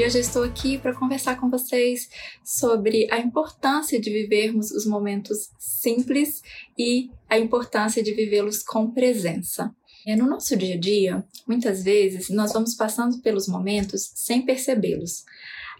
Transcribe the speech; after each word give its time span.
E 0.00 0.02
hoje 0.06 0.16
eu 0.16 0.22
estou 0.22 0.42
aqui 0.44 0.78
para 0.78 0.94
conversar 0.94 1.38
com 1.38 1.50
vocês 1.50 2.08
sobre 2.42 3.06
a 3.10 3.18
importância 3.18 4.00
de 4.00 4.08
vivermos 4.08 4.70
os 4.70 4.86
momentos 4.86 5.50
simples 5.58 6.42
e 6.78 7.10
a 7.28 7.38
importância 7.38 8.02
de 8.02 8.14
vivê-los 8.14 8.62
com 8.62 8.90
presença. 8.90 9.70
É, 10.06 10.16
no 10.16 10.26
nosso 10.26 10.56
dia 10.56 10.76
a 10.76 10.78
dia, 10.78 11.22
muitas 11.46 11.82
vezes 11.84 12.30
nós 12.30 12.50
vamos 12.50 12.74
passando 12.74 13.18
pelos 13.18 13.46
momentos 13.46 14.10
sem 14.14 14.40
percebê-los. 14.40 15.26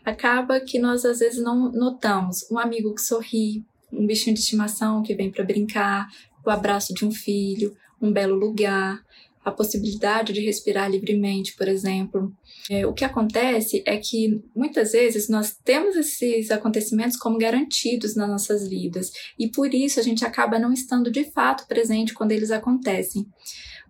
Acaba 0.05 0.61
que 0.61 0.79
nós 0.79 1.03
às 1.07 1.21
vezes 1.21 1.43
não 1.43 1.73
notamos 1.73 2.47
um 2.51 2.59
amigo 2.59 2.95
que 2.95 3.01
sorri, 3.01 3.65
um 3.91 4.07
bichinho 4.07 4.35
de 4.35 4.43
estimação 4.43 5.03
que 5.03 5.15
vem 5.15 5.31
para 5.31 5.45
brincar, 5.45 6.07
o 6.45 6.51
abraço 6.51 6.93
de 6.93 7.07
um 7.07 7.11
filho, 7.11 7.75
um 7.99 8.13
belo 8.13 8.35
lugar, 8.35 9.03
a 9.45 9.51
possibilidade 9.51 10.33
de 10.33 10.41
respirar 10.41 10.91
livremente, 10.91 11.55
por 11.57 11.67
exemplo. 11.67 12.33
É, 12.69 12.87
o 12.87 12.93
que 12.93 13.05
acontece 13.05 13.83
é 13.87 13.97
que 13.97 14.43
muitas 14.55 14.93
vezes 14.93 15.29
nós 15.29 15.57
temos 15.65 15.97
esses 15.97 16.51
acontecimentos 16.51 17.17
como 17.17 17.39
garantidos 17.39 18.15
nas 18.15 18.29
nossas 18.29 18.69
vidas 18.69 19.11
e 19.39 19.49
por 19.49 19.73
isso 19.73 19.99
a 19.99 20.03
gente 20.03 20.25
acaba 20.25 20.59
não 20.59 20.73
estando 20.73 21.11
de 21.11 21.25
fato 21.25 21.67
presente 21.67 22.13
quando 22.13 22.33
eles 22.33 22.51
acontecem. 22.51 23.27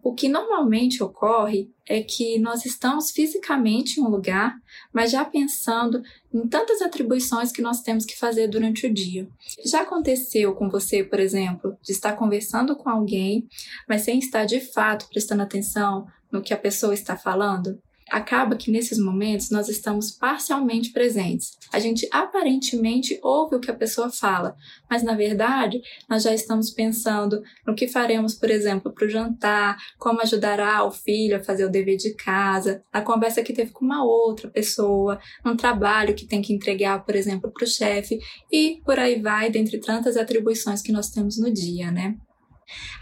O 0.03 0.15
que 0.15 0.29
normalmente 0.29 1.03
ocorre 1.03 1.71
é 1.87 2.03
que 2.03 2.39
nós 2.39 2.65
estamos 2.65 3.11
fisicamente 3.11 4.01
em 4.01 4.03
um 4.03 4.09
lugar, 4.09 4.57
mas 4.93 5.11
já 5.11 5.25
pensando 5.25 6.03
em 6.33 6.49
tantas 6.49 6.81
atribuições 6.81 7.53
que 7.53 7.61
nós 7.61 7.83
temos 7.83 8.07
que 8.07 8.17
fazer 8.17 8.49
durante 8.49 8.87
o 8.87 8.93
dia. 8.93 9.29
Já 9.65 9.83
aconteceu 9.83 10.55
com 10.55 10.71
você, 10.71 11.05
por 11.05 11.21
exemplo, 11.21 11.77
de 11.83 11.93
estar 11.93 12.15
conversando 12.15 12.75
com 12.77 12.89
alguém, 12.89 13.47
mas 13.89 14.03
sem 14.03 14.19
estar 14.19 14.47
de 14.47 14.61
fato 14.61 15.09
prestando 15.09 15.43
atenção 15.43 16.07
no 16.31 16.41
que 16.41 16.55
a 16.55 16.59
pessoa 16.59 16.95
está 16.95 17.17
falando? 17.17 17.79
Acaba 18.11 18.57
que 18.57 18.71
nesses 18.71 18.99
momentos 18.99 19.51
nós 19.51 19.69
estamos 19.69 20.11
parcialmente 20.11 20.91
presentes. 20.91 21.57
A 21.73 21.79
gente 21.79 22.09
aparentemente 22.11 23.19
ouve 23.23 23.57
o 23.57 23.61
que 23.61 23.71
a 23.71 23.75
pessoa 23.75 24.11
fala, 24.11 24.57
mas 24.89 25.03
na 25.03 25.15
verdade 25.15 25.81
nós 26.09 26.23
já 26.23 26.35
estamos 26.35 26.71
pensando 26.71 27.43
no 27.67 27.75
que 27.75 27.87
faremos, 27.87 28.35
por 28.35 28.51
exemplo, 28.51 28.93
para 28.93 29.07
o 29.07 29.11
jantar, 29.11 29.77
como 29.99 30.21
ajudará 30.21 30.85
o 30.85 30.91
filho 30.91 31.37
a 31.37 31.45
fazer 31.45 31.65
o 31.65 31.71
dever 31.71 31.97
de 31.97 32.15
casa, 32.15 32.83
na 32.93 33.03
conversa 33.03 33.43
que 33.43 33.53
teve 33.53 33.71
com 33.71 33.85
uma 33.85 34.05
outra 34.05 34.49
pessoa, 34.49 35.19
num 35.45 35.57
trabalho 35.57 36.15
que 36.15 36.27
tem 36.27 36.43
que 36.43 36.53
entregar, 36.53 37.05
por 37.05 37.15
exemplo, 37.15 37.51
para 37.51 37.65
o 37.65 37.69
chefe 37.69 38.19
e 38.51 38.81
por 38.85 38.99
aí 38.99 39.21
vai, 39.21 39.51
dentre 39.51 39.79
tantas 39.79 40.17
atribuições 40.17 40.83
que 40.83 40.93
nós 40.93 41.11
temos 41.11 41.39
no 41.39 41.53
dia, 41.53 41.91
né? 41.91 42.17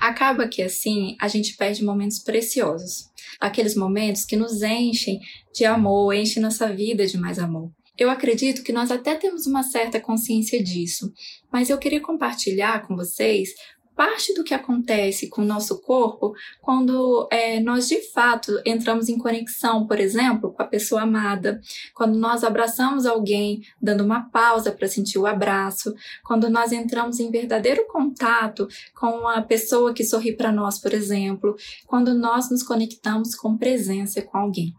Acaba 0.00 0.48
que 0.48 0.62
assim 0.62 1.16
a 1.20 1.28
gente 1.28 1.56
perde 1.56 1.84
momentos 1.84 2.18
preciosos, 2.20 3.10
aqueles 3.40 3.74
momentos 3.74 4.24
que 4.24 4.36
nos 4.36 4.62
enchem 4.62 5.20
de 5.54 5.64
amor, 5.64 6.14
enchem 6.14 6.42
nossa 6.42 6.72
vida 6.72 7.06
de 7.06 7.18
mais 7.18 7.38
amor. 7.38 7.70
Eu 7.98 8.10
acredito 8.10 8.62
que 8.62 8.72
nós 8.72 8.92
até 8.92 9.16
temos 9.16 9.46
uma 9.46 9.64
certa 9.64 9.98
consciência 9.98 10.62
disso, 10.62 11.12
mas 11.52 11.68
eu 11.68 11.78
queria 11.78 12.00
compartilhar 12.00 12.86
com 12.86 12.94
vocês 12.94 13.50
parte 13.98 14.32
do 14.32 14.44
que 14.44 14.54
acontece 14.54 15.28
com 15.28 15.42
o 15.42 15.44
nosso 15.44 15.82
corpo 15.82 16.32
quando 16.62 17.26
é, 17.32 17.58
nós 17.58 17.88
de 17.88 18.00
fato 18.12 18.62
entramos 18.64 19.08
em 19.08 19.18
conexão, 19.18 19.88
por 19.88 19.98
exemplo, 19.98 20.52
com 20.52 20.62
a 20.62 20.66
pessoa 20.66 21.02
amada, 21.02 21.60
quando 21.92 22.16
nós 22.16 22.44
abraçamos 22.44 23.06
alguém, 23.06 23.60
dando 23.82 24.04
uma 24.04 24.30
pausa 24.30 24.70
para 24.70 24.86
sentir 24.86 25.18
o 25.18 25.26
abraço, 25.26 25.92
quando 26.24 26.48
nós 26.48 26.70
entramos 26.70 27.18
em 27.18 27.28
verdadeiro 27.28 27.88
contato 27.88 28.68
com 28.94 29.26
a 29.26 29.42
pessoa 29.42 29.92
que 29.92 30.04
sorri 30.04 30.32
para 30.32 30.52
nós, 30.52 30.78
por 30.78 30.94
exemplo, 30.94 31.56
quando 31.84 32.14
nós 32.14 32.48
nos 32.52 32.62
conectamos 32.62 33.34
com 33.34 33.58
presença 33.58 34.22
com 34.22 34.38
alguém. 34.38 34.76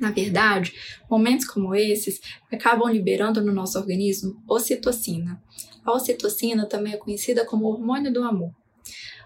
Na 0.00 0.12
verdade, 0.12 0.72
momentos 1.10 1.46
como 1.46 1.74
esses 1.74 2.18
acabam 2.50 2.90
liberando 2.90 3.42
no 3.42 3.52
nosso 3.52 3.78
organismo 3.78 4.42
ocitocina. 4.48 5.42
A 5.84 5.92
ocitocina 5.92 6.66
também 6.66 6.92
é 6.92 6.96
conhecida 6.96 7.44
como 7.44 7.66
hormônio 7.66 8.12
do 8.12 8.22
amor. 8.22 8.52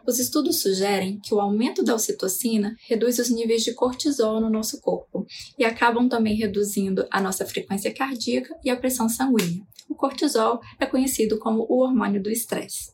Os 0.07 0.19
estudos 0.19 0.61
sugerem 0.61 1.19
que 1.19 1.35
o 1.35 1.41
aumento 1.41 1.83
da 1.83 1.95
ocitocina 1.95 2.77
reduz 2.87 3.19
os 3.19 3.31
níveis 3.31 3.65
de 3.65 3.73
cortisol 3.73 4.39
no 4.39 4.51
nosso 4.51 4.81
corpo 4.81 5.27
e 5.59 5.65
acabam 5.65 6.09
também 6.09 6.37
reduzindo 6.37 7.07
a 7.11 7.21
nossa 7.21 7.47
frequência 7.47 7.93
cardíaca 7.93 8.55
e 8.63 8.69
a 8.69 8.77
pressão 8.77 9.09
sanguínea. 9.09 9.63
O 9.89 9.95
cortisol 9.95 10.61
é 10.79 10.85
conhecido 10.85 11.39
como 11.39 11.67
o 11.69 11.79
hormônio 11.83 12.23
do 12.23 12.31
estresse. 12.31 12.93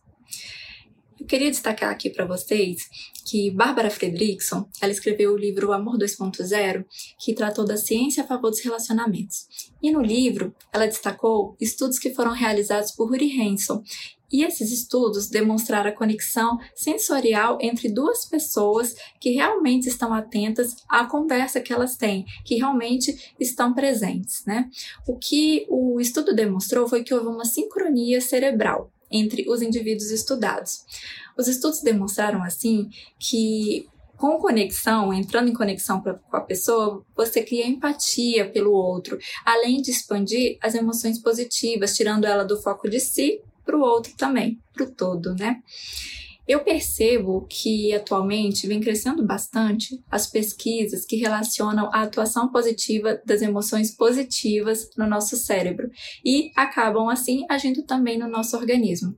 Eu 1.21 1.27
queria 1.27 1.51
destacar 1.51 1.91
aqui 1.91 2.09
para 2.09 2.25
vocês 2.25 2.89
que 3.27 3.51
Bárbara 3.51 3.91
Fredrickson, 3.91 4.67
ela 4.81 4.91
escreveu 4.91 5.35
o 5.35 5.37
livro 5.37 5.71
Amor 5.71 5.99
2.0, 5.99 6.87
que 7.19 7.35
tratou 7.35 7.67
da 7.67 7.77
ciência 7.77 8.25
a 8.25 8.27
favor 8.27 8.51
dos 8.51 8.61
relacionamentos. 8.61 9.47
E 9.83 9.93
no 9.93 10.01
livro, 10.01 10.55
ela 10.73 10.87
destacou 10.87 11.55
estudos 11.61 11.99
que 11.99 12.15
foram 12.15 12.33
realizados 12.33 12.93
por 12.93 13.11
Uri 13.11 13.39
Hanson, 13.39 13.83
e 14.33 14.45
esses 14.45 14.73
estudos 14.73 15.29
demonstraram 15.29 15.91
a 15.91 15.95
conexão 15.95 16.59
sensorial 16.75 17.59
entre 17.61 17.93
duas 17.93 18.25
pessoas 18.25 18.95
que 19.21 19.31
realmente 19.31 19.89
estão 19.89 20.15
atentas 20.15 20.77
à 20.89 21.05
conversa 21.05 21.61
que 21.61 21.73
elas 21.73 21.97
têm, 21.97 22.25
que 22.45 22.55
realmente 22.55 23.35
estão 23.39 23.75
presentes, 23.75 24.45
né? 24.47 24.71
O 25.07 25.19
que 25.19 25.67
o 25.69 26.01
estudo 26.01 26.35
demonstrou 26.35 26.89
foi 26.89 27.03
que 27.03 27.13
houve 27.13 27.27
uma 27.27 27.45
sincronia 27.45 28.21
cerebral 28.21 28.91
entre 29.11 29.49
os 29.49 29.63
indivíduos 29.63 30.11
estudados. 30.11 30.85
Os 31.37 31.49
estudos 31.49 31.81
demonstraram, 31.81 32.43
assim, 32.43 32.91
que 33.19 33.89
com 34.17 34.37
conexão, 34.37 35.15
entrando 35.15 35.49
em 35.49 35.55
conexão 35.55 36.03
com 36.03 36.37
a 36.37 36.41
pessoa, 36.43 37.03
você 37.17 37.43
cria 37.43 37.67
empatia 37.67 38.51
pelo 38.51 38.71
outro, 38.71 39.19
além 39.47 39.81
de 39.81 39.91
expandir 39.91 40.59
as 40.61 40.75
emoções 40.75 41.19
positivas, 41.19 41.97
tirando 41.97 42.27
ela 42.27 42.45
do 42.45 42.61
foco 42.61 42.89
de 42.89 43.01
si 43.01 43.41
para 43.65 43.79
o 43.79 43.81
outro 43.81 44.13
também, 44.19 44.61
para 44.75 44.85
o 44.85 44.91
todo, 44.91 45.35
né? 45.35 45.63
Eu 46.51 46.65
percebo 46.65 47.47
que 47.49 47.95
atualmente 47.95 48.67
vem 48.67 48.81
crescendo 48.81 49.25
bastante 49.25 50.03
as 50.11 50.27
pesquisas 50.27 51.07
que 51.07 51.15
relacionam 51.15 51.89
a 51.93 52.03
atuação 52.03 52.51
positiva 52.51 53.23
das 53.25 53.41
emoções 53.41 53.97
positivas 53.97 54.91
no 54.97 55.07
nosso 55.07 55.37
cérebro 55.37 55.89
e 56.25 56.51
acabam 56.57 57.09
assim 57.09 57.47
agindo 57.49 57.85
também 57.85 58.19
no 58.19 58.27
nosso 58.27 58.57
organismo. 58.57 59.15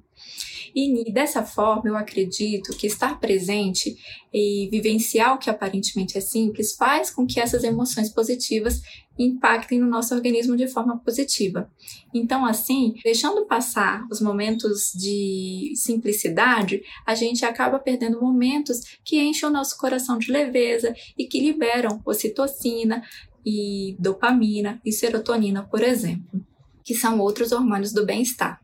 E 0.75 1.11
dessa 1.11 1.43
forma, 1.43 1.89
eu 1.89 1.97
acredito 1.97 2.77
que 2.77 2.87
estar 2.87 3.19
presente 3.19 3.97
e 4.31 4.69
vivenciar 4.71 5.35
o 5.35 5.39
que 5.39 5.49
aparentemente 5.49 6.19
é 6.19 6.21
simples 6.21 6.75
faz 6.75 7.11
com 7.11 7.27
que 7.27 7.41
essas 7.41 7.65
emoções 7.65 8.11
positivas 8.11 8.83
impactem 9.19 9.79
no 9.79 9.87
nosso 9.87 10.15
organismo 10.15 10.57
de 10.57 10.67
forma 10.67 10.99
positiva. 10.99 11.71
Então, 12.15 12.45
assim, 12.45 12.95
deixando 13.05 13.47
passar 13.47 14.07
os 14.11 14.21
momentos 14.21 14.93
de 14.95 15.73
simplicidade, 15.77 16.83
a 17.07 17.15
gente 17.15 17.45
acaba 17.45 17.79
perdendo 17.79 18.21
momentos 18.21 18.99
que 19.05 19.21
enchem 19.21 19.49
o 19.49 19.53
nosso 19.53 19.77
coração 19.79 20.19
de 20.19 20.33
leveza 20.33 20.95
e 21.17 21.27
que 21.27 21.41
liberam 21.41 22.01
ocitocina 22.05 23.03
e 23.45 23.97
dopamina 23.99 24.81
e 24.85 24.93
serotonina, 24.93 25.63
por 25.63 25.83
exemplo, 25.83 26.45
que 26.85 26.95
são 26.95 27.19
outros 27.19 27.53
hormônios 27.53 27.93
do 27.93 28.07
bem-estar. 28.07 28.61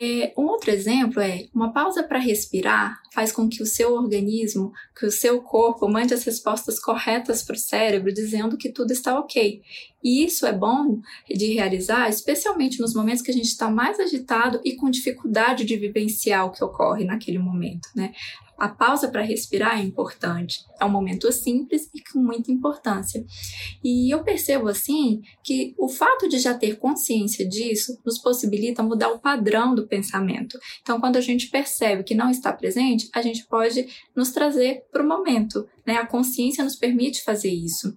É, 0.00 0.32
um 0.36 0.46
outro 0.46 0.70
exemplo 0.70 1.20
é 1.20 1.46
uma 1.54 1.72
pausa 1.72 2.02
para 2.02 2.18
respirar 2.18 3.00
faz 3.14 3.30
com 3.30 3.48
que 3.48 3.62
o 3.62 3.66
seu 3.66 3.94
organismo, 3.94 4.72
que 4.98 5.06
o 5.06 5.10
seu 5.10 5.40
corpo 5.40 5.88
mande 5.88 6.12
as 6.12 6.24
respostas 6.24 6.80
corretas 6.80 7.44
para 7.44 7.54
o 7.54 7.58
cérebro, 7.58 8.12
dizendo 8.12 8.58
que 8.58 8.72
tudo 8.72 8.92
está 8.92 9.16
ok. 9.18 9.62
E 10.04 10.22
isso 10.22 10.46
é 10.46 10.52
bom 10.52 11.00
de 11.26 11.54
realizar, 11.54 12.10
especialmente 12.10 12.78
nos 12.78 12.94
momentos 12.94 13.22
que 13.22 13.30
a 13.30 13.34
gente 13.34 13.46
está 13.46 13.70
mais 13.70 13.98
agitado 13.98 14.60
e 14.62 14.76
com 14.76 14.90
dificuldade 14.90 15.64
de 15.64 15.76
vivenciar 15.76 16.44
o 16.44 16.52
que 16.52 16.62
ocorre 16.62 17.04
naquele 17.04 17.38
momento, 17.38 17.88
né? 17.96 18.12
A 18.56 18.68
pausa 18.68 19.08
para 19.08 19.22
respirar 19.22 19.80
é 19.80 19.82
importante. 19.82 20.64
É 20.80 20.84
um 20.84 20.90
momento 20.90 21.30
simples 21.32 21.88
e 21.92 22.00
com 22.00 22.20
muita 22.20 22.52
importância. 22.52 23.24
E 23.82 24.14
eu 24.14 24.22
percebo 24.22 24.68
assim 24.68 25.22
que 25.42 25.74
o 25.76 25.88
fato 25.88 26.28
de 26.28 26.38
já 26.38 26.54
ter 26.54 26.76
consciência 26.76 27.46
disso 27.48 27.98
nos 28.04 28.18
possibilita 28.18 28.82
mudar 28.82 29.08
o 29.08 29.18
padrão 29.18 29.74
do 29.74 29.88
pensamento. 29.88 30.58
Então, 30.82 31.00
quando 31.00 31.16
a 31.16 31.20
gente 31.20 31.48
percebe 31.48 32.04
que 32.04 32.14
não 32.14 32.30
está 32.30 32.52
presente, 32.52 33.08
a 33.12 33.20
gente 33.20 33.44
pode 33.46 33.88
nos 34.14 34.30
trazer 34.30 34.84
para 34.92 35.02
o 35.02 35.08
momento, 35.08 35.66
Né? 35.86 35.96
A 35.96 36.06
consciência 36.06 36.64
nos 36.64 36.76
permite 36.76 37.22
fazer 37.22 37.50
isso. 37.50 37.96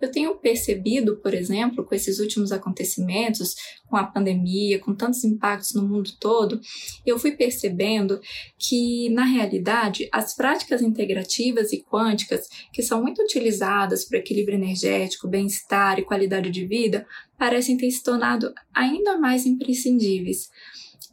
Eu 0.00 0.10
tenho 0.10 0.34
percebido, 0.36 1.16
por 1.16 1.32
exemplo, 1.32 1.84
com 1.84 1.94
esses 1.94 2.18
últimos 2.18 2.50
acontecimentos, 2.52 3.54
com 3.88 3.96
a 3.96 4.04
pandemia, 4.04 4.78
com 4.78 4.94
tantos 4.94 5.22
impactos 5.22 5.74
no 5.74 5.86
mundo 5.86 6.10
todo, 6.18 6.60
eu 7.04 7.18
fui 7.18 7.32
percebendo 7.32 8.20
que, 8.58 9.10
na 9.10 9.24
realidade, 9.24 10.08
as 10.10 10.34
práticas 10.34 10.82
integrativas 10.82 11.72
e 11.72 11.82
quânticas, 11.82 12.48
que 12.72 12.82
são 12.82 13.02
muito 13.02 13.22
utilizadas 13.22 14.04
para 14.04 14.18
equilíbrio 14.18 14.56
energético, 14.56 15.28
bem-estar 15.28 15.98
e 15.98 16.04
qualidade 16.04 16.50
de 16.50 16.66
vida, 16.66 17.06
parecem 17.38 17.76
ter 17.76 17.90
se 17.90 18.02
tornado 18.02 18.52
ainda 18.74 19.18
mais 19.18 19.46
imprescindíveis 19.46 20.50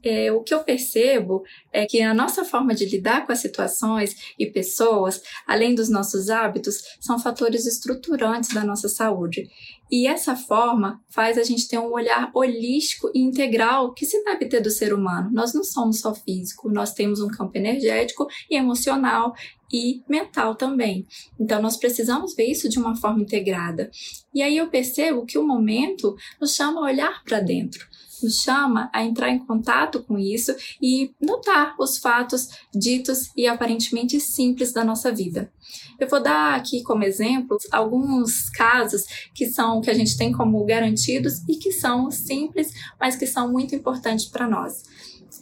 é, 0.03 0.31
o 0.31 0.41
que 0.41 0.53
eu 0.53 0.63
percebo 0.63 1.43
é 1.71 1.85
que 1.85 2.01
a 2.01 2.13
nossa 2.13 2.45
forma 2.45 2.73
de 2.73 2.85
lidar 2.85 3.25
com 3.25 3.31
as 3.31 3.39
situações 3.39 4.33
e 4.37 4.45
pessoas, 4.45 5.21
além 5.45 5.75
dos 5.75 5.89
nossos 5.89 6.29
hábitos, 6.29 6.81
são 6.99 7.19
fatores 7.19 7.65
estruturantes 7.65 8.53
da 8.53 8.63
nossa 8.63 8.87
saúde. 8.87 9.49
E 9.91 10.05
essa 10.05 10.35
forma 10.35 11.01
faz 11.09 11.37
a 11.37 11.43
gente 11.43 11.67
ter 11.67 11.79
um 11.79 11.91
olhar 11.91 12.29
holístico 12.33 13.09
e 13.13 13.19
integral 13.19 13.91
que 13.93 14.05
se 14.05 14.23
deve 14.23 14.45
ter 14.45 14.61
do 14.61 14.69
ser 14.69 14.93
humano. 14.93 15.31
Nós 15.33 15.53
não 15.53 15.63
somos 15.63 15.99
só 15.99 16.13
físico, 16.13 16.69
nós 16.69 16.93
temos 16.93 17.19
um 17.21 17.27
campo 17.27 17.57
energético 17.57 18.27
e 18.49 18.55
emocional 18.55 19.33
e 19.71 20.03
mental 20.07 20.55
também. 20.55 21.07
Então, 21.39 21.61
nós 21.61 21.77
precisamos 21.77 22.35
ver 22.35 22.45
isso 22.45 22.69
de 22.69 22.77
uma 22.77 22.95
forma 22.95 23.21
integrada. 23.21 23.89
E 24.33 24.41
aí 24.41 24.57
eu 24.57 24.69
percebo 24.69 25.25
que 25.25 25.37
o 25.37 25.45
momento 25.45 26.15
nos 26.39 26.55
chama 26.55 26.81
a 26.81 26.85
olhar 26.85 27.23
para 27.23 27.39
dentro 27.39 27.87
nos 28.23 28.41
chama 28.41 28.89
a 28.93 29.03
entrar 29.03 29.29
em 29.29 29.39
contato 29.39 30.03
com 30.03 30.17
isso 30.17 30.55
e 30.81 31.13
notar 31.19 31.75
os 31.79 31.97
fatos 31.97 32.49
ditos 32.73 33.31
e 33.35 33.47
aparentemente 33.47 34.19
simples 34.19 34.71
da 34.71 34.83
nossa 34.83 35.11
vida. 35.11 35.51
Eu 35.99 36.07
vou 36.07 36.21
dar 36.21 36.55
aqui 36.55 36.81
como 36.83 37.03
exemplo 37.03 37.57
alguns 37.71 38.49
casos 38.49 39.03
que 39.33 39.45
são 39.47 39.81
que 39.81 39.89
a 39.89 39.93
gente 39.93 40.17
tem 40.17 40.31
como 40.31 40.63
garantidos 40.65 41.43
e 41.47 41.55
que 41.55 41.71
são 41.71 42.09
simples, 42.09 42.73
mas 42.99 43.15
que 43.15 43.27
são 43.27 43.51
muito 43.51 43.75
importantes 43.75 44.25
para 44.25 44.47
nós. 44.47 44.83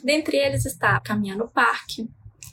Dentre 0.03 0.37
eles 0.37 0.65
está 0.65 0.99
caminhar 0.99 1.37
no 1.37 1.47
parque, 1.47 2.09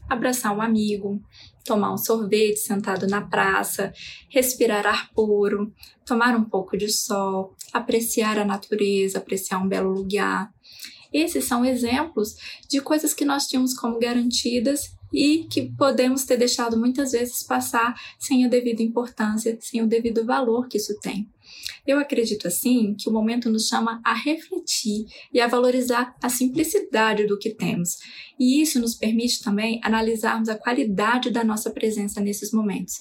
abraçar 0.09 0.57
um 0.57 0.61
amigo, 0.61 1.21
tomar 1.65 1.93
um 1.93 1.99
sorvete 1.99 2.59
sentado 2.59 3.07
na 3.07 3.23
praça, 3.23 3.93
respirar 4.29 4.87
ar 4.87 5.11
puro, 5.13 5.73
tomar 6.05 6.37
um 6.37 6.45
pouco 6.45 6.77
de 6.77 6.89
sol, 6.89 7.55
apreciar 7.73 8.39
a 8.39 8.45
natureza, 8.45 9.19
apreciar 9.19 9.63
um 9.63 9.69
belo 9.69 9.91
lugar. 9.91 10.53
Esses 11.13 11.45
são 11.45 11.65
exemplos 11.65 12.35
de 12.69 12.81
coisas 12.81 13.15
que 13.15 13.25
nós 13.25 13.47
tínhamos 13.47 13.73
como 13.75 13.99
garantidas 13.99 14.95
e 15.13 15.45
que 15.45 15.71
podemos 15.77 16.25
ter 16.25 16.37
deixado 16.37 16.77
muitas 16.77 17.13
vezes 17.13 17.45
passar 17.45 17.95
sem 18.19 18.45
a 18.45 18.49
devida 18.49 18.83
importância, 18.83 19.57
sem 19.61 19.81
o 19.81 19.87
devido 19.87 20.25
valor 20.25 20.67
que 20.67 20.77
isso 20.77 20.99
tem. 21.01 21.31
Eu 21.87 21.99
acredito 21.99 22.49
assim 22.49 22.95
que 22.95 23.09
o 23.09 23.13
momento 23.13 23.51
nos 23.51 23.69
chama 23.69 24.01
a 24.05 24.15
refletir 24.15 25.07
e 25.33 25.41
a 25.41 25.47
valorizar 25.47 26.15
a 26.23 26.29
simplicidade 26.29 27.27
do 27.27 27.39
que 27.39 27.51
temos. 27.51 27.99
E 28.39 28.61
isso 28.63 28.81
nos 28.81 28.95
permite 28.95 29.43
também 29.43 29.81
analisarmos 29.83 30.49
a 30.49 30.59
qualidade 30.59 31.31
da 31.31 31.45
nossa 31.45 31.71
presença 31.71 32.21
nesses 32.21 32.53
momentos. 32.53 32.95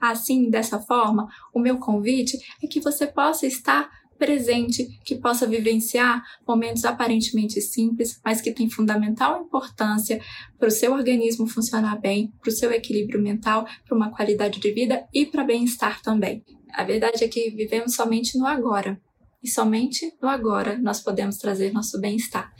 Assim, 0.00 0.50
dessa 0.50 0.78
forma, 0.78 1.28
o 1.54 1.58
meu 1.58 1.78
convite 1.78 2.38
é 2.62 2.66
que 2.66 2.80
você 2.80 3.06
possa 3.06 3.46
estar 3.46 3.90
presente, 4.16 4.98
que 5.04 5.14
possa 5.14 5.46
vivenciar 5.46 6.22
momentos 6.46 6.84
aparentemente 6.84 7.60
simples, 7.60 8.20
mas 8.24 8.40
que 8.40 8.52
têm 8.52 8.68
fundamental 8.68 9.42
importância 9.42 10.20
para 10.58 10.68
o 10.68 10.70
seu 10.70 10.92
organismo 10.92 11.46
funcionar 11.46 12.00
bem, 12.00 12.32
para 12.40 12.50
o 12.50 12.52
seu 12.52 12.72
equilíbrio 12.72 13.20
mental, 13.20 13.66
para 13.86 13.96
uma 13.96 14.10
qualidade 14.10 14.60
de 14.60 14.72
vida 14.72 15.06
e 15.12 15.26
para 15.26 15.44
bem-estar 15.44 16.02
também. 16.02 16.44
A 16.72 16.84
verdade 16.84 17.24
é 17.24 17.28
que 17.28 17.50
vivemos 17.50 17.94
somente 17.94 18.36
no 18.36 18.46
agora. 18.46 19.00
E 19.42 19.48
somente 19.48 20.12
no 20.20 20.28
agora 20.28 20.78
nós 20.78 21.00
podemos 21.00 21.36
trazer 21.36 21.72
nosso 21.72 22.00
bem-estar. 22.00 22.52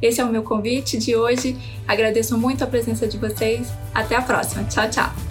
Esse 0.00 0.20
é 0.20 0.24
o 0.24 0.30
meu 0.30 0.42
convite 0.42 0.98
de 0.98 1.16
hoje. 1.16 1.56
Agradeço 1.88 2.36
muito 2.38 2.62
a 2.62 2.66
presença 2.66 3.06
de 3.06 3.16
vocês. 3.16 3.68
Até 3.94 4.14
a 4.14 4.22
próxima. 4.22 4.64
Tchau, 4.64 4.88
tchau. 4.90 5.25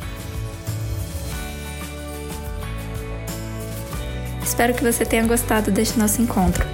Espero 4.55 4.73
que 4.73 4.85
você 4.85 5.03
tenha 5.03 5.27
gostado 5.27 5.69
deste 5.69 5.99
nosso 5.99 6.21
encontro, 6.21 6.65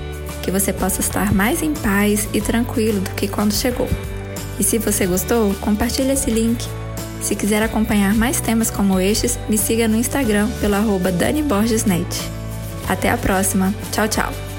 que 0.44 0.51
você 0.51 0.72
possa 0.72 1.01
estar 1.01 1.33
mais 1.33 1.63
em 1.63 1.74
paz 1.74 2.30
e 2.31 2.39
tranquilo 2.39 3.01
do 3.01 3.10
que 3.16 3.28
quando 3.28 3.56
chegou. 3.56 3.89
E 4.60 4.63
se 4.63 4.78
você 4.78 5.07
gostou, 5.07 5.51
compartilhe 5.56 6.12
esse 6.12 6.30
link 6.30 6.63
se 7.24 7.36
quiser 7.36 7.63
acompanhar 7.63 8.13
mais 8.13 8.39
temas 8.39 8.69
como 8.69 9.00
estes, 9.00 9.39
me 9.50 9.57
siga 9.57 9.88
no 9.88 9.95
Instagram 9.95 10.48
pelo 10.60 10.75
arroba 10.75 11.12
Dani 11.12 11.42
Borges 11.42 11.86
Net. 11.86 12.07
Até 12.88 13.10
a 13.10 13.18
próxima. 13.18 13.74
Tchau, 13.92 14.07
tchau. 14.07 14.50